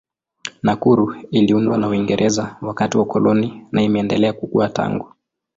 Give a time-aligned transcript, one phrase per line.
[0.63, 5.13] Nakuru iliundwa na Uingereza wakati wa ukoloni na imeendelea kukua tangu.